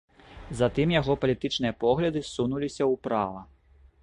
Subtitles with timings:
[0.61, 3.47] Затым яго палітычныя погляды ссунуліся ўправа.